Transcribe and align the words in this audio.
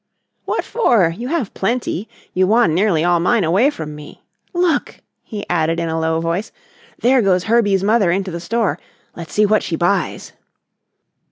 "What 0.45 0.63
for? 0.63 1.13
You 1.15 1.27
have 1.27 1.53
plenty. 1.53 2.09
You 2.33 2.47
won 2.47 2.73
nearly 2.73 3.03
all 3.03 3.19
mine 3.19 3.43
away 3.43 3.69
from 3.69 3.93
me. 3.93 4.23
Look!" 4.51 4.99
he 5.21 5.47
added 5.47 5.79
in 5.79 5.89
a 5.89 5.99
low 5.99 6.19
voice, 6.19 6.51
"there 7.01 7.21
goes 7.21 7.43
Herbie's 7.43 7.83
mother 7.83 8.09
into 8.09 8.31
the 8.31 8.39
store. 8.39 8.79
Let's 9.15 9.31
see 9.33 9.45
what 9.45 9.61
she 9.61 9.75
buys." 9.75 10.33